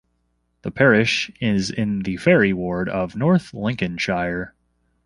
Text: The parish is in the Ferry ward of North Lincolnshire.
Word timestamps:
The 0.63 0.71
parish 0.71 1.29
is 1.39 1.69
in 1.69 1.99
the 2.01 2.17
Ferry 2.17 2.53
ward 2.53 2.89
of 2.89 3.15
North 3.15 3.53
Lincolnshire. 3.53 4.55